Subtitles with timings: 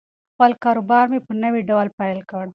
[0.33, 2.45] خپل کاروبار مې په نوي ډول پیل کړ.